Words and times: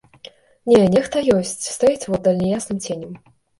Не, 0.71 0.79
нехта 0.95 1.17
ёсць, 1.37 1.69
стаіць 1.75 2.09
воддаль 2.15 2.43
няясным 2.43 2.83
ценем. 2.91 3.17